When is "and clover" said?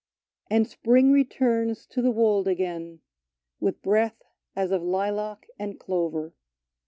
5.59-6.33